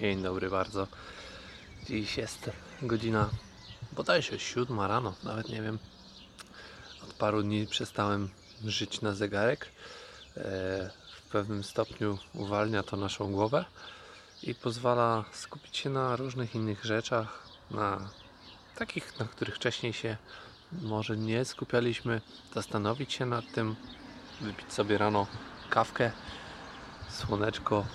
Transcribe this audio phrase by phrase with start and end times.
[0.00, 0.86] Dzień dobry bardzo.
[1.86, 2.50] Dziś jest
[2.82, 3.30] godzina
[3.92, 5.78] bodajże siódma rano, nawet nie wiem.
[7.04, 8.28] Od paru dni przestałem
[8.64, 9.68] żyć na zegarek.
[10.36, 10.40] E,
[11.16, 13.64] W pewnym stopniu uwalnia to naszą głowę
[14.42, 18.10] i pozwala skupić się na różnych innych rzeczach, na
[18.74, 20.16] takich, na których wcześniej się
[20.72, 22.20] może nie skupialiśmy,
[22.54, 23.76] zastanowić się nad tym,
[24.40, 25.26] wypić sobie rano
[25.70, 26.12] kawkę,
[27.10, 27.86] słoneczko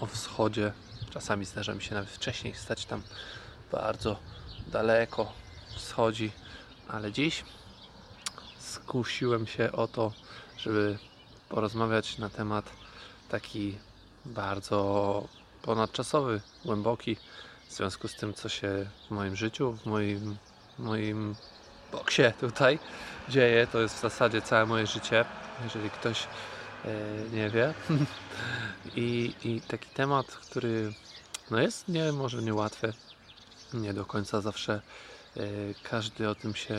[0.00, 0.72] o wschodzie.
[1.10, 3.02] Czasami zdarza mi się nawet wcześniej stać tam
[3.72, 4.16] bardzo
[4.66, 5.32] daleko
[5.76, 6.32] wschodzi,
[6.88, 7.44] ale dziś
[8.58, 10.12] skusiłem się o to,
[10.58, 10.98] żeby
[11.48, 12.70] porozmawiać na temat
[13.28, 13.78] taki
[14.24, 15.28] bardzo
[15.62, 17.16] ponadczasowy, głęboki
[17.68, 20.36] w związku z tym, co się w moim życiu, w moim,
[20.78, 21.34] moim
[21.92, 22.78] boksie tutaj
[23.28, 23.66] dzieje.
[23.66, 25.24] To jest w zasadzie całe moje życie,
[25.64, 26.26] jeżeli ktoś
[26.84, 26.88] e,
[27.32, 27.74] nie wie.
[28.96, 30.92] I, I taki temat, który
[31.50, 32.92] no jest nie, może niełatwy,
[33.74, 34.72] nie do końca zawsze
[35.36, 35.40] e,
[35.82, 36.76] każdy o tym się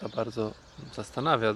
[0.00, 0.54] za bardzo
[0.94, 1.54] zastanawia.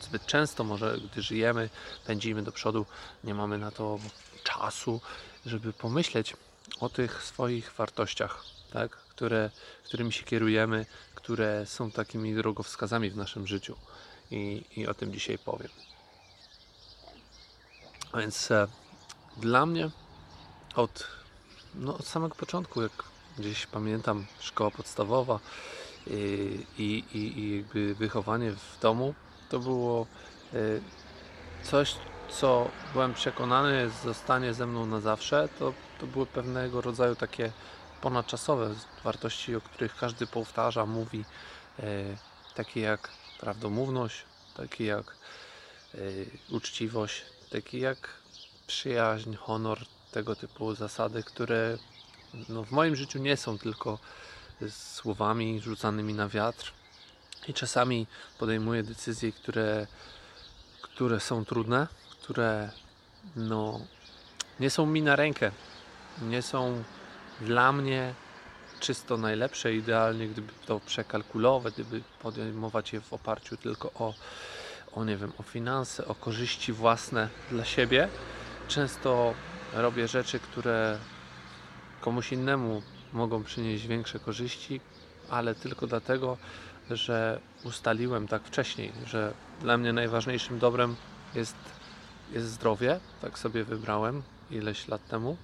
[0.00, 1.70] Zbyt często może, gdy żyjemy,
[2.06, 2.86] pędzimy do przodu,
[3.24, 3.98] nie mamy na to
[4.44, 5.00] czasu,
[5.46, 6.36] żeby pomyśleć
[6.80, 8.90] o tych swoich wartościach, tak?
[8.90, 9.50] które,
[9.84, 13.76] którymi się kierujemy, które są takimi drogowskazami w naszym życiu.
[14.30, 15.70] I, i o tym dzisiaj powiem.
[18.12, 18.66] A Więc e,
[19.36, 19.90] dla mnie
[20.74, 21.06] od,
[21.74, 22.92] no, od samego początku, jak
[23.38, 25.38] gdzieś pamiętam, szkoła podstawowa
[26.06, 29.14] i, i, i, i jakby wychowanie w domu,
[29.48, 30.06] to było
[30.54, 30.56] e,
[31.62, 31.96] coś,
[32.30, 35.48] co byłem przekonany zostanie ze mną na zawsze.
[35.58, 37.52] To, to były pewnego rodzaju takie
[38.00, 41.24] ponadczasowe wartości, o których każdy powtarza, mówi,
[41.78, 41.84] e,
[42.54, 43.08] takie jak
[43.40, 44.24] prawdomówność,
[44.56, 45.16] takie jak
[45.94, 45.98] e,
[46.50, 48.08] uczciwość, takie jak
[48.66, 49.78] przyjaźń, honor,
[50.12, 51.78] tego typu zasady, które
[52.48, 53.98] no, w moim życiu nie są tylko
[54.68, 56.72] słowami rzucanymi na wiatr.
[57.48, 58.06] I czasami
[58.38, 59.86] podejmuję decyzje, które,
[60.82, 62.70] które są trudne, które
[63.36, 63.80] no,
[64.60, 65.50] nie są mi na rękę,
[66.22, 66.84] nie są
[67.40, 68.14] dla mnie
[68.80, 74.14] czysto najlepsze, idealnie, gdyby to przekalkulować, gdyby podejmować je w oparciu tylko o,
[74.94, 78.08] o nie wiem, o finanse, o korzyści własne dla siebie.
[78.68, 79.34] Często
[79.72, 80.98] robię rzeczy, które
[82.00, 84.80] komuś innemu mogą przynieść większe korzyści,
[85.30, 86.36] ale tylko dlatego,
[86.90, 90.96] że ustaliłem tak wcześniej, że dla mnie najważniejszym dobrem
[91.34, 91.56] jest,
[92.32, 93.00] jest zdrowie.
[93.22, 95.36] Tak sobie wybrałem ileś lat temu.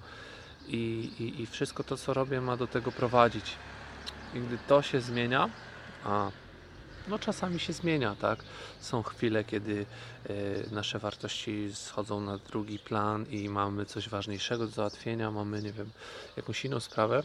[0.67, 3.55] I, i, I wszystko to, co robię, ma do tego prowadzić.
[4.33, 5.49] I gdy to się zmienia,
[6.05, 6.31] a
[7.07, 8.43] no czasami się zmienia, tak?
[8.81, 9.85] Są chwile, kiedy
[10.25, 10.33] e,
[10.71, 15.89] nasze wartości schodzą na drugi plan i mamy coś ważniejszego do załatwienia, mamy, nie wiem,
[16.37, 17.23] jakąś inną sprawę,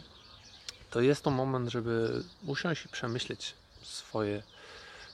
[0.89, 4.43] to jest to moment, żeby usiąść i przemyśleć swoje,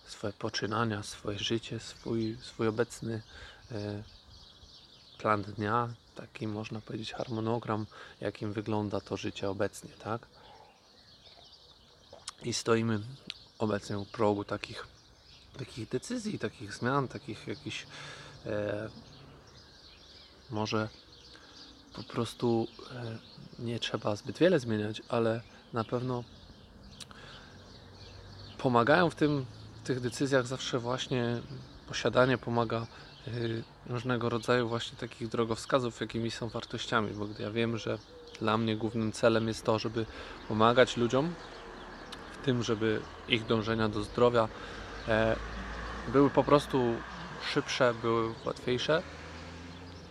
[0.07, 3.21] swoje poczynania, swoje życie, swój, swój obecny
[3.71, 4.03] e,
[5.17, 7.85] plan dnia, taki można powiedzieć harmonogram,
[8.21, 10.27] jakim wygląda to życie obecnie, tak?
[12.43, 12.99] I stoimy
[13.59, 14.87] obecnie u progu takich,
[15.57, 17.85] takich decyzji, takich zmian, takich jakichś
[18.45, 18.89] e,
[20.49, 20.89] może
[21.93, 23.17] po prostu e,
[23.59, 25.41] nie trzeba zbyt wiele zmieniać, ale
[25.73, 26.23] na pewno
[28.57, 29.45] pomagają w tym,
[29.83, 31.41] w tych decyzjach zawsze właśnie
[31.87, 32.87] posiadanie pomaga
[33.27, 37.97] y, różnego rodzaju właśnie takich drogowskazów, jakimi są wartościami, bo gdy ja wiem, że
[38.39, 40.05] dla mnie głównym celem jest to, żeby
[40.47, 41.33] pomagać ludziom
[42.45, 44.47] tym, żeby ich dążenia do zdrowia
[45.07, 45.35] e,
[46.07, 46.95] były po prostu
[47.53, 49.03] szybsze, były łatwiejsze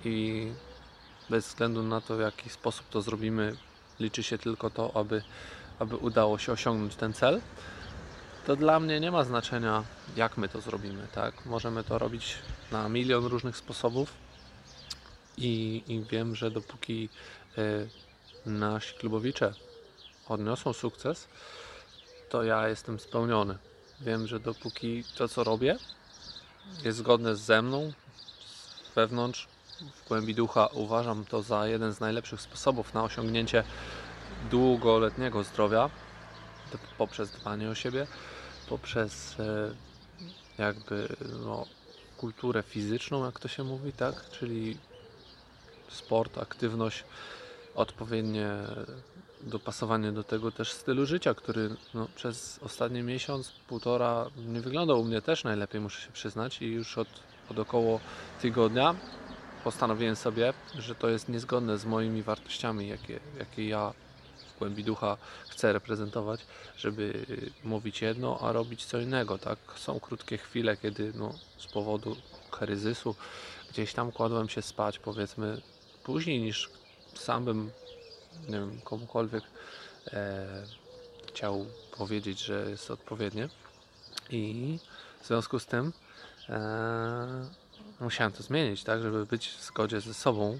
[0.04, 0.46] i
[1.30, 3.56] bez względu na to, w jaki sposób to zrobimy,
[4.00, 5.22] liczy się tylko to, aby,
[5.78, 7.40] aby udało się osiągnąć ten cel
[8.48, 9.84] to dla mnie nie ma znaczenia,
[10.16, 11.46] jak my to zrobimy, tak?
[11.46, 12.38] Możemy to robić
[12.72, 14.12] na milion różnych sposobów
[15.36, 17.08] i, i wiem, że dopóki
[17.58, 17.88] y,
[18.46, 19.54] nasi klubowicze
[20.28, 21.28] odniosą sukces,
[22.28, 23.58] to ja jestem spełniony.
[24.00, 25.76] Wiem, że dopóki to, co robię,
[26.84, 27.92] jest zgodne ze mną,
[28.84, 29.48] z wewnątrz,
[29.94, 33.64] w głębi ducha, uważam to za jeden z najlepszych sposobów na osiągnięcie
[34.50, 35.90] długoletniego zdrowia
[36.98, 38.06] poprzez dbanie o siebie,
[38.68, 39.74] poprzez e,
[40.58, 41.08] jakby
[41.44, 41.66] no,
[42.16, 44.30] kulturę fizyczną, jak to się mówi, tak?
[44.30, 44.76] Czyli
[45.88, 47.04] sport, aktywność,
[47.74, 48.50] odpowiednie
[49.42, 55.04] dopasowanie do tego też stylu życia, który no, przez ostatni miesiąc, półtora nie wyglądał u
[55.04, 57.08] mnie też najlepiej, muszę się przyznać i już od,
[57.50, 58.00] od około
[58.42, 58.94] tygodnia
[59.64, 63.92] postanowiłem sobie, że to jest niezgodne z moimi wartościami, jakie, jakie ja
[64.54, 65.16] w głębi ducha
[65.48, 66.40] chcę reprezentować,
[66.76, 67.26] żeby
[67.64, 69.38] mówić jedno, a robić co innego.
[69.38, 69.58] Tak?
[69.76, 72.16] Są krótkie chwile, kiedy no, z powodu
[72.50, 73.14] kryzysu
[73.70, 75.60] gdzieś tam kładłem się spać, powiedzmy,
[76.04, 76.70] później niż
[77.14, 77.70] sam bym,
[78.48, 79.44] nie wiem, komukolwiek
[80.12, 80.46] e,
[81.28, 81.66] chciał
[81.98, 83.48] powiedzieć, że jest odpowiednie.
[84.30, 84.78] I
[85.22, 85.92] w związku z tym
[86.48, 87.48] e,
[88.00, 90.58] musiałem to zmienić, tak, żeby być w zgodzie ze sobą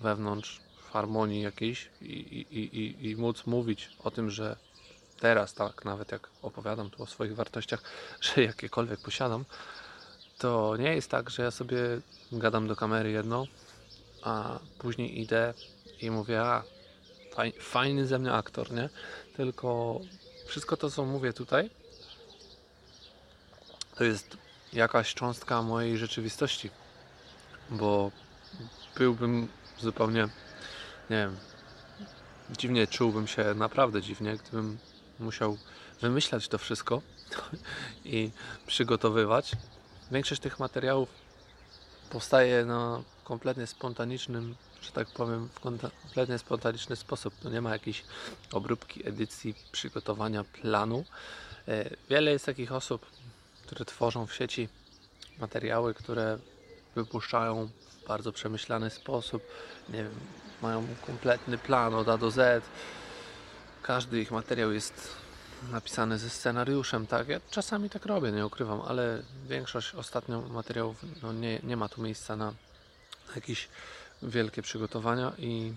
[0.00, 4.56] wewnątrz, w harmonii jakiejś i, i, i, i móc mówić o tym, że
[5.20, 7.82] teraz, tak, nawet jak opowiadam tu o swoich wartościach,
[8.20, 9.44] że jakiekolwiek posiadam,
[10.38, 11.78] to nie jest tak, że ja sobie
[12.32, 13.46] gadam do kamery jedno,
[14.22, 15.54] a później idę
[16.00, 16.62] i mówię, a
[17.60, 18.88] fajny ze mnie aktor, nie?
[19.36, 20.00] Tylko
[20.46, 21.70] wszystko to, co mówię tutaj,
[23.94, 24.36] to jest
[24.72, 26.70] jakaś cząstka mojej rzeczywistości,
[27.70, 28.10] bo
[28.96, 29.48] byłbym
[29.78, 30.22] zupełnie,
[31.10, 31.36] nie wiem,
[32.50, 34.78] dziwnie czułbym się, naprawdę dziwnie, gdybym
[35.18, 35.58] musiał
[36.00, 37.02] wymyślać to wszystko
[38.04, 38.30] i
[38.66, 39.52] przygotowywać.
[40.10, 41.08] Większość tych materiałów
[42.10, 47.34] powstaje na kompletnie spontanicznym, że tak powiem, w kompletnie spontaniczny sposób.
[47.42, 48.04] To nie ma jakiejś
[48.52, 51.04] obróbki, edycji, przygotowania planu.
[51.68, 53.06] E, wiele jest takich osób,
[53.66, 54.68] które tworzą w sieci
[55.38, 56.38] materiały, które
[56.94, 59.42] wypuszczają w bardzo przemyślany sposób.
[59.88, 60.14] Nie wiem,
[60.62, 62.64] mają kompletny plan od A do Z.
[63.82, 65.08] Każdy ich materiał jest
[65.70, 67.28] napisany ze scenariuszem, tak?
[67.28, 72.02] Ja czasami tak robię, nie ukrywam, ale większość ostatnio materiałów no nie, nie ma tu
[72.02, 72.52] miejsca na
[73.34, 73.68] jakieś
[74.22, 75.72] wielkie przygotowania i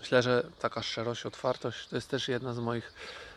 [0.00, 2.92] myślę, że taka szczerość, otwartość to jest też jedna z moich,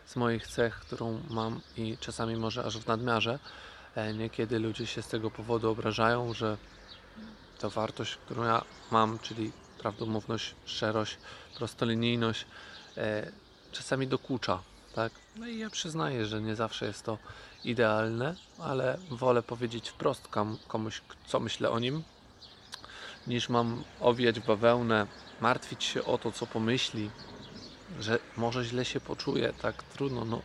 [0.05, 3.39] z moich cech, którą mam i czasami może aż w nadmiarze.
[3.95, 6.57] E, niekiedy ludzie się z tego powodu obrażają, że
[7.59, 8.61] ta wartość, którą ja
[8.91, 11.17] mam, czyli prawdomówność, szczerość,
[11.57, 12.45] prostolinijność,
[12.97, 13.31] e,
[13.71, 14.61] czasami dokucza.
[14.95, 15.11] Tak?
[15.35, 17.17] No i ja przyznaję, że nie zawsze jest to
[17.63, 20.27] idealne, ale wolę powiedzieć wprost
[20.67, 22.03] komuś, co myślę o nim,
[23.27, 25.07] niż mam owijać bawełnę,
[25.41, 27.09] martwić się o to, co pomyśli,
[27.99, 30.25] że może źle się poczuje, tak trudno.
[30.25, 30.41] No,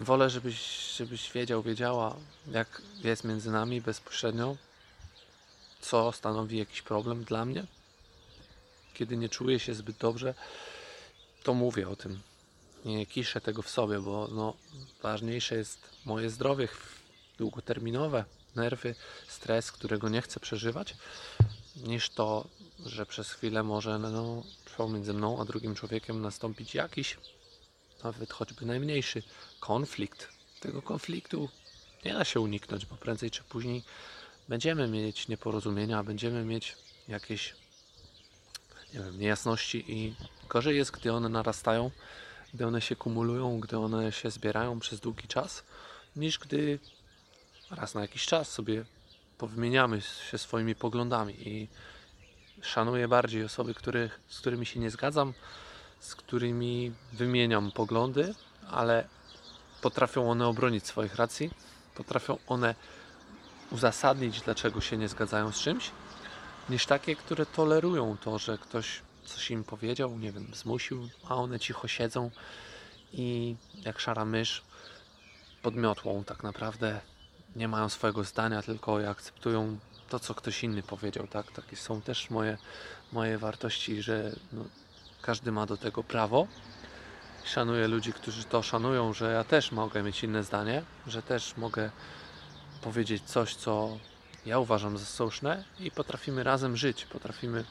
[0.00, 2.16] wolę, żebyś, żebyś wiedział, wiedziała,
[2.50, 4.56] jak jest między nami bezpośrednio,
[5.80, 7.64] co stanowi jakiś problem dla mnie.
[8.94, 10.34] Kiedy nie czuję się zbyt dobrze,
[11.42, 12.20] to mówię o tym.
[12.84, 14.54] Nie kiszę tego w sobie, bo no,
[15.02, 16.68] ważniejsze jest moje zdrowie
[17.38, 18.24] długoterminowe,
[18.56, 18.94] nerwy,
[19.28, 20.94] stres, którego nie chcę przeżywać,
[21.76, 22.48] niż to,
[22.86, 24.42] że przez chwilę może no,
[24.76, 27.16] pomiędzy mną a drugim człowiekiem nastąpić jakiś,
[28.04, 29.22] nawet choćby najmniejszy
[29.60, 30.28] konflikt.
[30.60, 31.48] Tego konfliktu
[32.04, 33.82] nie da się uniknąć, bo prędzej czy później
[34.48, 36.76] będziemy mieć nieporozumienia, będziemy mieć
[37.08, 37.54] jakieś
[38.94, 40.14] nie wiem, niejasności i
[40.48, 41.90] gorzej jest, gdy one narastają,
[42.54, 45.62] gdy one się kumulują, gdy one się zbierają przez długi czas,
[46.16, 46.78] niż gdy
[47.70, 48.84] raz na jakiś czas sobie
[49.38, 51.68] powymieniamy się swoimi poglądami i
[52.62, 53.74] szanuję bardziej osoby,
[54.28, 55.32] z którymi się nie zgadzam,
[56.00, 58.34] z którymi wymieniam poglądy,
[58.70, 59.08] ale
[59.82, 61.50] potrafią one obronić swoich racji,
[61.94, 62.74] potrafią one
[63.70, 65.90] uzasadnić, dlaczego się nie zgadzają z czymś,
[66.68, 71.60] niż takie, które tolerują to, że ktoś coś im powiedział, nie wiem, zmusił, a one
[71.60, 72.30] cicho siedzą
[73.12, 74.62] i jak szara mysz
[75.62, 77.00] podmiotłą tak naprawdę
[77.56, 81.26] nie mają swojego zdania, tylko akceptują to, co ktoś inny powiedział.
[81.26, 81.52] Tak?
[81.52, 82.58] Takie są też moje,
[83.12, 84.64] moje wartości, że no,
[85.22, 86.46] każdy ma do tego prawo.
[87.44, 91.90] Szanuję ludzi, którzy to szanują, że ja też mogę mieć inne zdanie, że też mogę
[92.82, 93.98] powiedzieć coś, co
[94.46, 97.64] ja uważam za słuszne i potrafimy razem żyć, potrafimy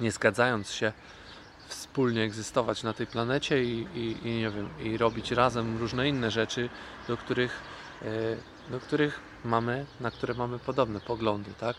[0.00, 0.92] nie zgadzając się
[1.68, 6.30] wspólnie egzystować na tej planecie i, i, i nie wiem, i robić razem różne inne
[6.30, 6.68] rzeczy,
[7.08, 7.60] do których,
[8.02, 8.06] e,
[8.70, 11.76] do których mamy, na które mamy podobne poglądy, tak?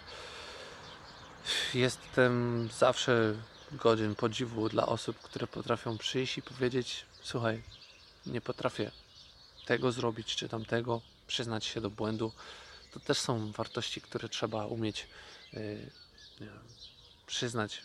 [1.73, 3.35] Jestem zawsze
[3.71, 7.63] godzien podziwu dla osób, które potrafią przyjść i powiedzieć: Słuchaj,
[8.25, 8.91] nie potrafię
[9.65, 12.31] tego zrobić czy tamtego, przyznać się do błędu.
[12.93, 15.07] To też są wartości, które trzeba umieć
[15.53, 15.91] yy,
[17.27, 17.81] przyznać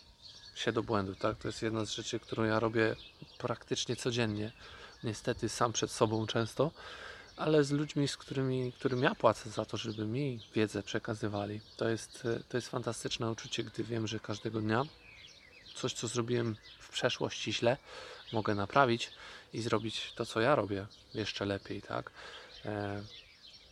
[0.55, 1.15] się do błędu.
[1.15, 1.39] Tak?
[1.39, 2.97] To jest jedna z rzeczy, którą ja robię
[3.39, 4.53] praktycznie codziennie.
[5.05, 6.71] Niestety sam przed sobą często,
[7.37, 11.61] ale z ludźmi, z którymi, którym ja płacę za to, żeby mi wiedzę przekazywali.
[11.77, 14.85] To jest, to jest fantastyczne uczucie, gdy wiem, że każdego dnia
[15.75, 17.77] coś, co zrobiłem w przeszłości źle,
[18.33, 19.11] mogę naprawić
[19.53, 22.11] i zrobić to, co ja robię jeszcze lepiej, tak?
[22.65, 23.03] E,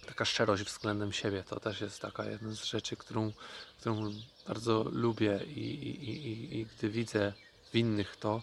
[0.06, 1.44] taka szczerość względem siebie.
[1.44, 3.32] To też jest taka jedna z rzeczy, którą,
[3.80, 4.12] którą
[4.48, 7.32] bardzo lubię i, i, i, i gdy widzę
[7.72, 8.42] w innych to,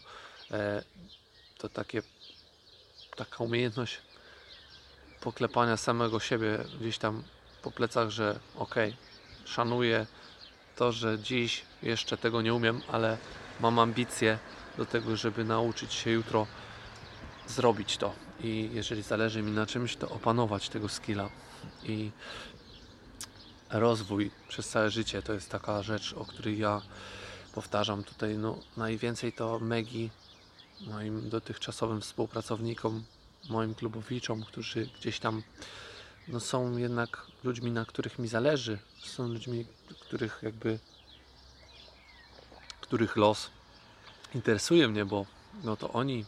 [0.51, 0.83] e,
[1.57, 2.01] to takie,
[3.15, 3.97] taka umiejętność
[5.25, 7.23] poklepania samego siebie gdzieś tam
[7.61, 10.05] po plecach, że okej, okay, szanuję
[10.75, 13.17] to, że dziś jeszcze tego nie umiem, ale
[13.59, 14.39] mam ambicje
[14.77, 16.47] do tego, żeby nauczyć się jutro
[17.47, 18.13] zrobić to.
[18.43, 21.29] I jeżeli zależy mi na czymś, to opanować tego skilla.
[21.83, 22.11] I
[23.69, 26.81] rozwój przez całe życie to jest taka rzecz, o której ja
[27.53, 28.37] powtarzam tutaj.
[28.37, 30.09] No, najwięcej to Megi,
[30.81, 33.03] moim dotychczasowym współpracownikom,
[33.49, 35.43] moim klubowiczom, którzy gdzieś tam
[36.27, 38.79] no, są jednak ludźmi, na których mi zależy.
[39.03, 39.65] Są ludźmi,
[39.99, 40.79] których jakby
[42.81, 43.49] których los
[44.35, 45.25] interesuje mnie, bo
[45.63, 46.25] no to oni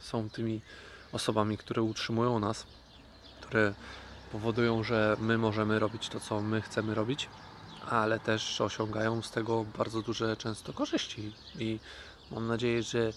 [0.00, 0.60] są tymi
[1.12, 2.66] osobami, które utrzymują nas,
[3.40, 3.74] które
[4.32, 7.28] powodują, że my możemy robić to, co my chcemy robić,
[7.90, 11.32] ale też osiągają z tego bardzo duże często korzyści.
[11.58, 11.78] I
[12.30, 13.12] mam nadzieję, że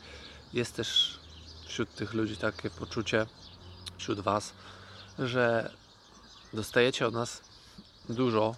[0.54, 1.20] jest też
[1.68, 3.26] wśród tych ludzi takie poczucie,
[3.98, 4.54] wśród Was,
[5.20, 5.72] że
[6.54, 7.42] dostajecie od nas
[8.10, 8.56] dużo,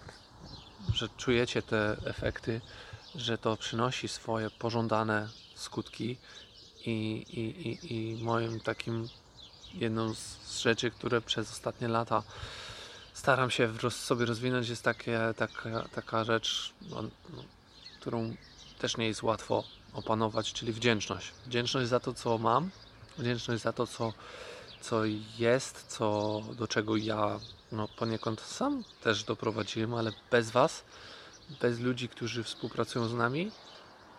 [0.94, 2.60] że czujecie te efekty,
[3.14, 6.16] że to przynosi swoje pożądane skutki
[6.86, 9.08] i, i, i, i moim takim
[9.74, 12.22] jedną z rzeczy, które przez ostatnie lata
[13.14, 17.42] staram się sobie rozwinąć jest takie, taka, taka rzecz, no, no,
[18.00, 18.34] którą
[18.78, 21.32] też nie jest łatwo opanować, czyli wdzięczność.
[21.46, 22.70] Wdzięczność za to, co mam,
[23.20, 24.12] wdzięczność za to, co,
[24.80, 25.04] co
[25.38, 27.40] jest, co, do czego ja
[27.72, 30.84] no, poniekąd sam też doprowadziłem, ale bez Was,
[31.60, 33.50] bez ludzi, którzy współpracują z nami,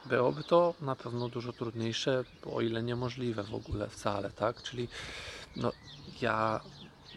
[0.06, 4.64] byłoby to na pewno dużo trudniejsze, o ile niemożliwe w ogóle wcale, tak?
[4.64, 4.88] Czyli
[5.56, 5.72] no,
[6.22, 6.62] ja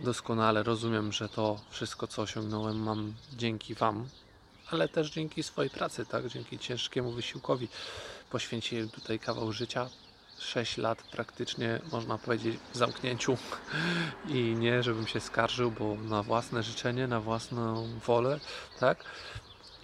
[0.02, 4.08] doskonale rozumiem, że to wszystko, co osiągnąłem, mam dzięki Wam,
[4.70, 6.28] ale też dzięki swojej pracy, tak?
[6.28, 7.68] Dzięki ciężkiemu wysiłkowi.
[8.30, 9.88] Poświęciłem tutaj kawał życia,
[10.38, 13.38] 6 lat praktycznie, można powiedzieć, w zamknięciu
[14.28, 18.40] i nie, żebym się skarżył, bo na własne życzenie, na własną wolę,
[18.80, 19.04] tak?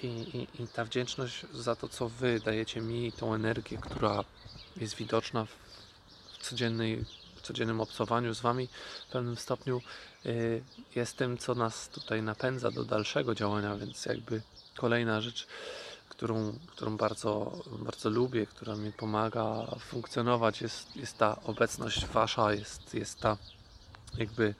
[0.03, 4.25] I, i, I, ta wdzięczność za to, co Wy dajecie mi, tą energię, która
[4.77, 7.05] jest widoczna w codziennej,
[7.37, 8.69] w codziennym obcowaniu z Wami
[9.09, 9.83] w pewnym stopniu,
[10.25, 10.63] yy,
[10.95, 14.43] jest tym, co nas tutaj napędza do dalszego działania, więc jakby
[14.77, 15.47] kolejna rzecz,
[16.21, 22.95] którą, którą bardzo, bardzo lubię, która mi pomaga funkcjonować, jest, jest ta obecność Wasza, jest,
[22.95, 23.37] jest ta
[24.19, 24.55] jakby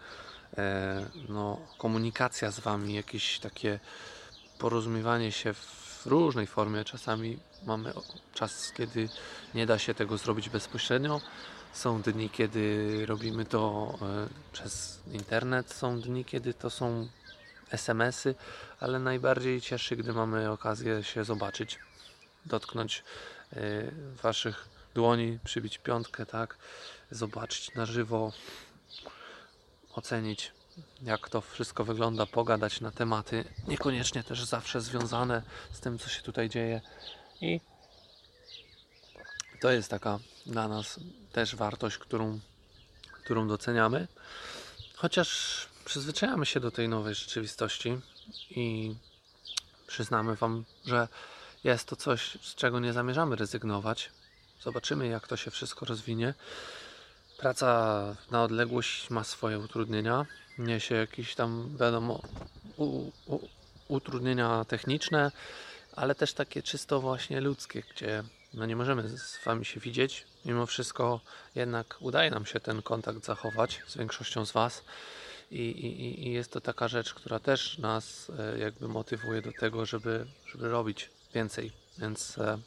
[0.59, 3.81] e, no, komunikacja z Wami, jakieś takie
[4.59, 6.85] porozumiewanie się w różnej formie.
[6.85, 7.93] Czasami mamy
[8.35, 9.09] czas, kiedy
[9.55, 11.21] nie da się tego zrobić bezpośrednio.
[11.73, 17.09] Są dni, kiedy robimy to e, przez internet, są dni, kiedy to są
[17.71, 18.35] SMS-y,
[18.81, 21.79] ale najbardziej cieszy, gdy mamy okazję się zobaczyć,
[22.47, 23.05] dotknąć
[23.53, 23.61] e,
[24.23, 26.57] Waszych dłoni, przybić piątkę, tak,
[27.11, 28.33] zobaczyć na żywo,
[29.95, 30.53] ocenić
[31.03, 36.23] jak to wszystko wygląda, pogadać na tematy, niekoniecznie też zawsze związane z tym, co się
[36.23, 36.81] tutaj dzieje.
[37.41, 37.61] I
[39.61, 41.01] to jest taka dla nas
[41.33, 42.41] też wartość, którą,
[43.13, 44.09] którą doceniamy.
[44.97, 48.01] Chociaż przyzwyczajamy się do tej nowej rzeczywistości
[48.51, 48.95] i
[49.87, 51.09] przyznamy Wam, że
[51.65, 54.11] jest to coś, z czego nie zamierzamy rezygnować.
[54.63, 56.35] Zobaczymy, jak to się wszystko rozwinie.
[57.39, 60.27] Praca na odległość ma swoje utrudnienia,
[60.59, 62.23] niesie jakieś tam, wiadomo,
[62.77, 63.49] u, u,
[63.89, 65.33] utrudnienia techniczne,
[65.97, 68.23] ale też takie czysto właśnie ludzkie, gdzie
[68.55, 70.27] no nie możemy z Wami się widzieć.
[70.45, 71.21] Mimo wszystko
[71.55, 74.85] jednak udaje nam się ten kontakt zachować z większością z Was.
[75.51, 79.87] I, i, i jest to taka rzecz, która też nas e, jakby motywuje do tego,
[79.87, 81.73] żeby, żeby robić więcej.
[81.99, 82.59] Więc e,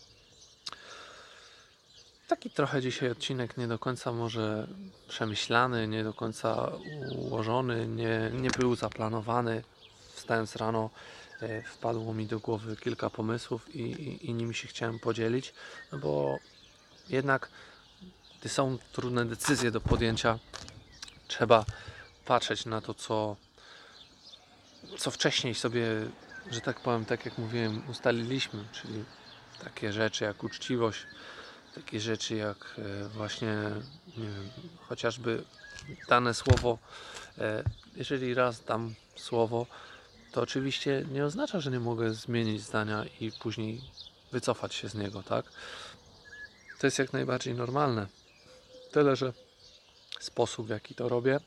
[2.27, 4.67] Taki trochę dzisiaj odcinek nie do końca może
[5.07, 6.71] przemyślany, nie do końca
[7.15, 9.63] ułożony, nie, nie był zaplanowany.
[10.13, 10.89] Wstając rano
[11.41, 15.53] e, wpadło mi do głowy kilka pomysłów i, i, i nimi się chciałem podzielić,
[15.91, 16.37] no bo
[17.09, 17.49] jednak
[18.39, 20.39] gdy są trudne decyzje do podjęcia,
[21.27, 21.65] trzeba
[22.25, 23.35] patrzeć na to, co,
[24.97, 25.85] co wcześniej sobie,
[26.51, 29.03] że tak powiem, tak jak mówiłem, ustaliliśmy, czyli
[29.63, 30.99] takie rzeczy jak uczciwość,
[31.75, 33.55] takie rzeczy jak e, właśnie
[34.17, 34.49] wiem,
[34.87, 35.43] chociażby
[36.09, 36.77] dane słowo.
[37.37, 37.63] E,
[37.95, 39.65] jeżeli raz dam słowo,
[40.31, 43.81] to oczywiście nie oznacza, że nie mogę zmienić zdania i później
[44.31, 45.45] wycofać się z niego, tak?
[46.79, 48.07] To jest jak najbardziej normalne.
[48.91, 49.33] Tyle, że
[50.19, 51.39] sposób w jaki to robię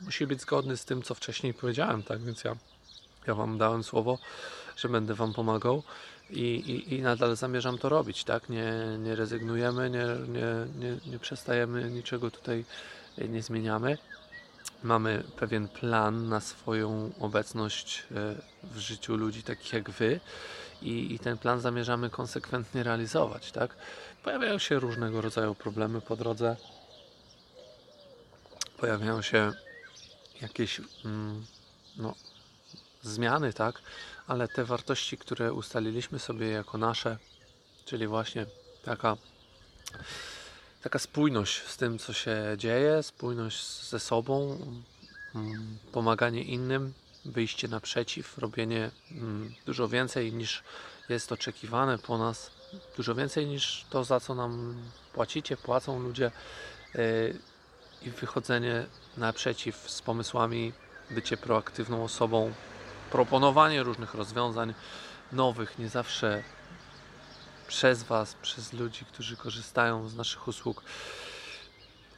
[0.00, 2.20] musi być zgodny z tym, co wcześniej powiedziałem, tak?
[2.20, 2.56] Więc ja,
[3.26, 4.18] ja Wam dałem słowo,
[4.76, 5.82] że będę Wam pomagał
[6.30, 8.48] i, i, i nadal zamierzam to robić, tak?
[8.48, 12.64] Nie, nie rezygnujemy, nie, nie, nie, nie przestajemy, niczego tutaj
[13.28, 13.98] nie zmieniamy.
[14.82, 20.20] Mamy pewien plan na swoją obecność e, w życiu ludzi takich jak Wy
[20.82, 23.76] i, i ten plan zamierzamy konsekwentnie realizować, tak?
[24.24, 26.56] Pojawiają się różnego rodzaju problemy po drodze,
[28.76, 29.52] pojawiają się
[30.42, 31.46] jakieś mm,
[31.96, 32.14] no,
[33.02, 33.82] zmiany, tak?
[34.26, 37.18] Ale te wartości, które ustaliliśmy sobie jako nasze,
[37.84, 38.46] czyli właśnie
[38.84, 39.16] taka,
[40.82, 44.58] taka spójność z tym, co się dzieje, spójność ze sobą,
[45.34, 50.62] mm, pomaganie innym, wyjście naprzeciw, robienie mm, dużo więcej niż
[51.08, 52.50] jest oczekiwane po nas,
[52.96, 56.30] dużo więcej niż to, za co nam płacicie, płacą ludzie
[56.94, 57.38] yy,
[58.02, 58.86] i wychodzenie
[59.16, 60.72] naprzeciw z pomysłami,
[61.10, 62.52] bycie proaktywną osobą,
[63.10, 64.74] proponowanie różnych rozwiązań
[65.32, 66.42] nowych, nie zawsze
[67.68, 70.82] przez Was, przez ludzi, którzy korzystają z naszych usług.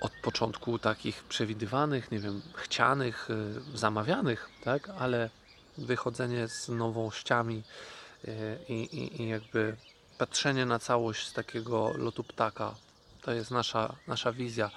[0.01, 3.29] Od początku takich przewidywanych, nie wiem, chcianych,
[3.75, 5.31] y, zamawianych, tak, ale
[5.79, 7.63] wychodzenie z nowościami
[8.25, 9.77] y, i, i, i jakby
[10.19, 12.75] patrzenie na całość z takiego lotu ptaka.
[13.23, 14.71] To jest nasza, nasza wizja,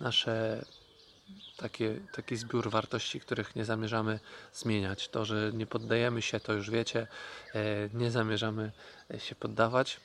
[0.00, 0.64] nasze
[1.56, 4.20] takie, taki zbiór wartości, których nie zamierzamy
[4.52, 5.08] zmieniać.
[5.08, 7.06] To, że nie poddajemy się, to już wiecie,
[7.54, 8.72] e, nie zamierzamy
[9.18, 10.00] się poddawać.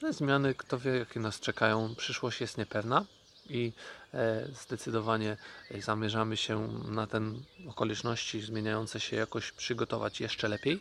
[0.00, 3.04] Te zmiany, kto wie, jakie nas czekają, przyszłość jest niepewna
[3.48, 3.72] i
[4.14, 5.36] e, zdecydowanie
[5.78, 10.80] zamierzamy się na ten okoliczności zmieniające się jakoś przygotować jeszcze lepiej,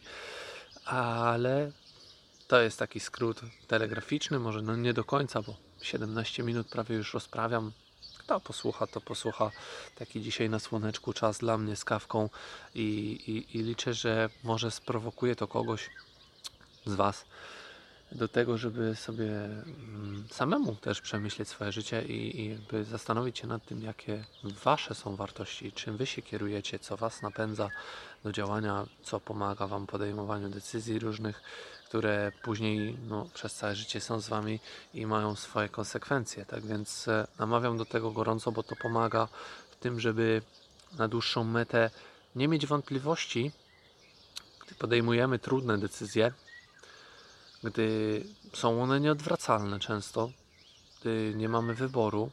[0.85, 1.71] ale
[2.47, 7.13] to jest taki skrót telegraficzny, może no nie do końca, bo 17 minut prawie już
[7.13, 7.71] rozprawiam
[8.23, 9.51] kto posłucha, to posłucha.
[9.95, 12.29] Taki dzisiaj na słoneczku czas dla mnie z kawką
[12.75, 12.85] i,
[13.27, 15.89] i, i liczę, że może sprowokuje to kogoś
[16.85, 17.25] z Was
[18.15, 23.65] do tego, żeby sobie mm, samemu też przemyśleć swoje życie i, i zastanowić się nad
[23.65, 27.69] tym, jakie Wasze są wartości, czym Wy się kierujecie, co Was napędza
[28.23, 31.41] do działania, co pomaga Wam podejmowaniu decyzji różnych,
[31.87, 34.59] które później no, przez całe życie są z Wami
[34.93, 36.45] i mają swoje konsekwencje.
[36.45, 39.27] Tak więc e, namawiam do tego gorąco, bo to pomaga
[39.71, 40.41] w tym, żeby
[40.97, 41.89] na dłuższą metę
[42.35, 43.51] nie mieć wątpliwości,
[44.65, 46.33] gdy podejmujemy trudne decyzje,
[47.63, 48.23] gdy
[48.53, 50.29] są one nieodwracalne często,
[51.01, 52.31] gdy nie mamy wyboru,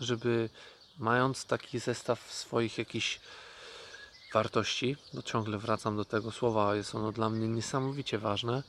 [0.00, 0.50] żeby
[0.98, 3.20] mając taki zestaw swoich jakichś
[4.34, 8.62] wartości, bo ciągle wracam do tego słowa, jest ono dla mnie niesamowicie ważne,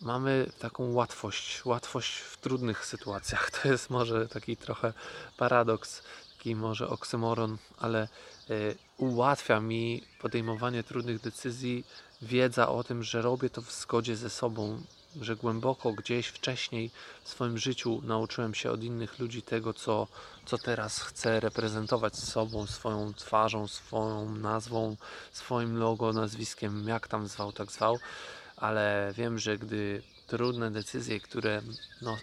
[0.00, 3.50] mamy taką łatwość, łatwość w trudnych sytuacjach.
[3.62, 4.92] To jest może taki trochę
[5.36, 6.02] paradoks,
[6.36, 8.08] taki może oksymoron, ale
[8.50, 11.84] y, ułatwia mi podejmowanie trudnych decyzji
[12.22, 14.82] wiedza o tym, że robię to w zgodzie ze sobą,
[15.20, 16.90] że głęboko gdzieś wcześniej
[17.24, 20.06] w swoim życiu nauczyłem się od innych ludzi tego, co,
[20.46, 24.96] co teraz chcę reprezentować sobą, swoją twarzą, swoją nazwą,
[25.32, 27.98] swoim logo, nazwiskiem, jak tam zwał, tak zwał.
[28.56, 31.62] Ale wiem, że gdy trudne decyzje, które
[32.02, 32.18] no,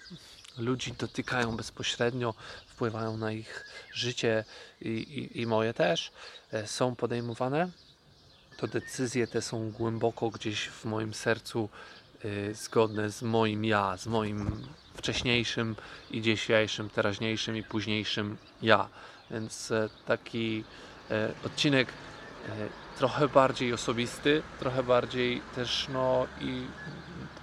[0.57, 2.33] ludzi dotykają bezpośrednio,
[2.67, 4.45] wpływają na ich życie
[4.81, 6.11] i, i, i moje też,
[6.51, 7.69] e, są podejmowane,
[8.57, 11.69] to decyzje te są głęboko gdzieś w moim sercu
[12.53, 15.75] zgodne z moim ja, z moim wcześniejszym
[16.11, 18.89] i dzisiejszym, teraźniejszym i późniejszym ja.
[19.31, 20.63] Więc y, taki
[21.11, 21.87] y, odcinek
[22.97, 26.61] trochę bardziej osobisty, trochę bardziej też no i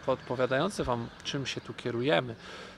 [0.06, 2.34] podpowiadający Wam, czym się tu kierujemy,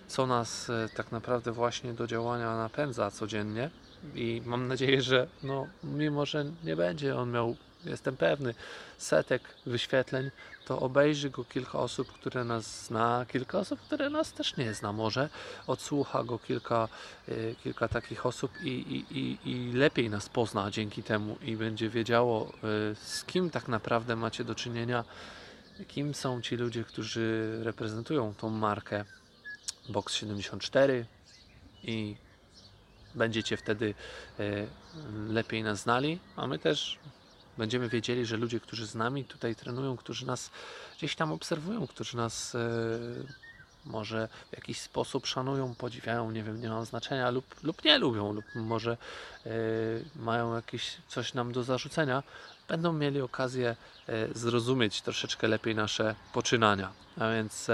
[0.08, 3.70] co nas e, tak naprawdę właśnie do działania napędza codziennie
[4.14, 8.55] i mam nadzieję, że no, mimo, że nie będzie on miał jestem pewny,
[8.99, 10.31] setek wyświetleń,
[10.64, 14.92] to obejrzy go kilka osób, które nas zna, kilka osób, które nas też nie zna.
[14.92, 15.29] Może,
[15.66, 16.88] odsłucha go kilka,
[17.29, 21.88] y, kilka takich osób i, i, i, i lepiej nas pozna dzięki temu i będzie
[21.88, 22.53] wiedziało,
[22.92, 25.05] y, z kim tak naprawdę macie do czynienia,
[25.88, 29.05] kim są ci ludzie, którzy reprezentują tą markę
[29.88, 31.07] Box 74
[31.83, 32.16] i
[33.14, 33.94] będziecie wtedy
[34.40, 34.66] y,
[35.29, 36.99] lepiej nas znali, a my też
[37.58, 40.50] Będziemy wiedzieli, że ludzie, którzy z nami tutaj trenują, którzy nas
[40.98, 42.58] gdzieś tam obserwują, którzy nas e,
[43.84, 48.32] może w jakiś sposób szanują, podziwiają, nie wiem, nie ma znaczenia, lub, lub nie lubią,
[48.32, 48.96] lub może
[49.46, 49.50] e,
[50.16, 52.22] mają jakieś coś nam do zarzucenia,
[52.68, 53.76] będą mieli okazję
[54.08, 56.92] e, zrozumieć troszeczkę lepiej nasze poczynania.
[57.18, 57.70] A więc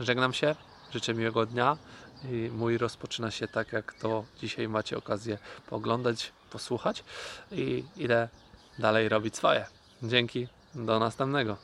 [0.00, 0.54] żegnam się,
[0.92, 1.76] życzę miłego dnia.
[2.24, 7.04] I mój rozpoczyna się tak, jak to dzisiaj macie okazję pooglądać posłuchać
[7.52, 8.28] i idę
[8.78, 9.66] dalej robić swoje.
[10.02, 11.56] Dzięki, do następnego.